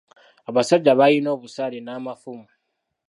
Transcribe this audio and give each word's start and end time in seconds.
Abasajja 0.49 0.97
baaalina 0.99 1.29
obusaale 1.35 1.79
n'amafumu! 1.81 2.47